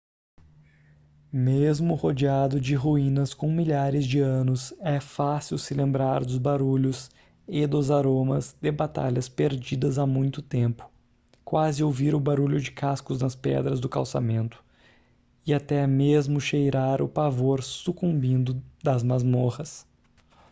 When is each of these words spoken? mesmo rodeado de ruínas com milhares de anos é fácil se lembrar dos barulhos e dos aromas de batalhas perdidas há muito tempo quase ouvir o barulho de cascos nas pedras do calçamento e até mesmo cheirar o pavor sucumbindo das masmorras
mesmo 1.31 1.93
rodeado 1.93 2.59
de 2.59 2.73
ruínas 2.73 3.35
com 3.35 3.51
milhares 3.51 4.03
de 4.07 4.19
anos 4.19 4.73
é 4.79 4.99
fácil 4.99 5.59
se 5.59 5.75
lembrar 5.75 6.25
dos 6.25 6.39
barulhos 6.39 7.07
e 7.47 7.67
dos 7.67 7.91
aromas 7.91 8.57
de 8.59 8.71
batalhas 8.71 9.29
perdidas 9.29 9.99
há 9.99 10.07
muito 10.07 10.41
tempo 10.41 10.89
quase 11.45 11.83
ouvir 11.83 12.15
o 12.15 12.19
barulho 12.19 12.59
de 12.59 12.71
cascos 12.71 13.21
nas 13.21 13.35
pedras 13.35 13.79
do 13.79 13.87
calçamento 13.87 14.63
e 15.45 15.53
até 15.53 15.85
mesmo 15.85 16.41
cheirar 16.41 16.99
o 16.99 17.07
pavor 17.07 17.61
sucumbindo 17.61 18.59
das 18.83 19.03
masmorras 19.03 19.85